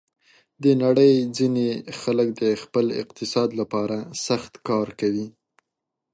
[0.63, 1.67] د نړۍ ځینې
[1.99, 5.27] خلک د خپل اقتصاد لپاره سخت کار کوي.